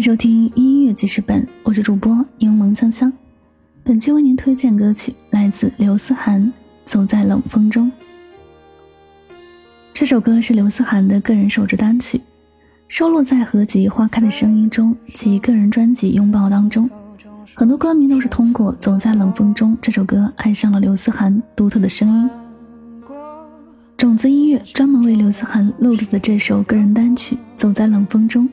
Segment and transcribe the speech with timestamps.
[0.00, 3.12] 收听音乐记事本，我是主播柠檬香香。
[3.84, 6.42] 本期为您推荐歌曲来自刘思涵，
[6.86, 7.86] 《走在冷风中》。
[9.92, 12.18] 这首歌是刘思涵的个人首支单曲，
[12.88, 16.88] 收录在合集《花开的声音》中及个人专辑《拥抱》当中。
[17.54, 22.30] 很多歌迷都是通过《走在冷风中》这首歌爱上了刘思涵独特的声音。
[23.98, 28.48] 种子音乐专门为刘思涵录制的这首个人单曲《走在冷风中》，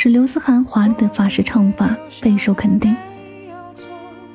[0.00, 2.94] 使刘思涵华丽的法式唱法备受肯定。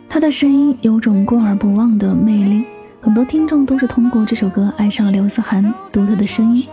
[0.09, 2.65] 他的声音有种过而不忘的魅力，
[2.99, 6.67] 很多听众都是通过这首歌爱上了刘思涵独特的声音。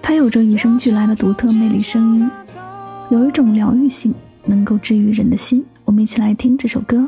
[0.00, 2.30] 他有着与生俱来的独特魅力声音，
[3.10, 4.14] 有一种疗愈性，
[4.46, 5.62] 能够治愈人的心。
[5.84, 7.06] 我们一起来听这首歌。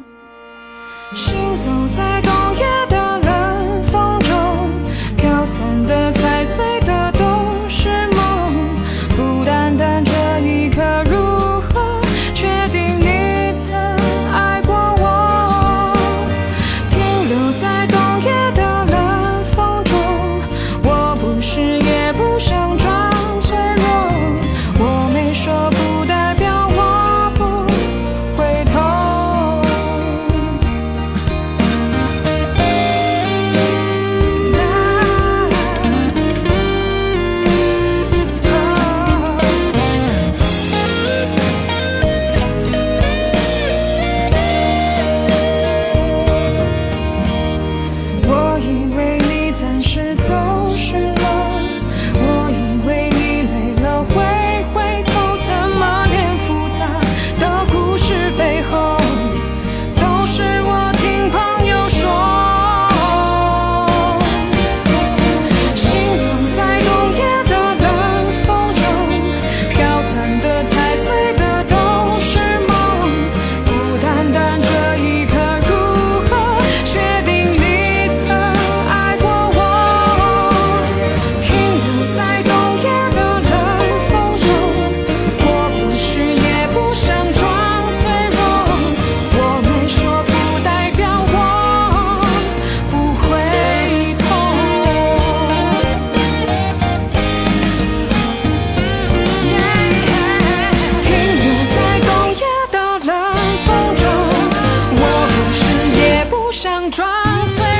[106.90, 107.73] 撞碎。